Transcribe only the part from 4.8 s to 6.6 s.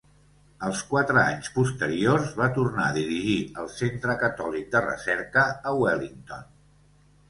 Recerca a Wellington.